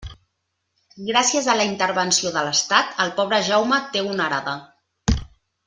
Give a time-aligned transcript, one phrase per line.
[1.09, 4.57] Gràcies a la intervenció de l'estat, el pobre Jaume té una arada.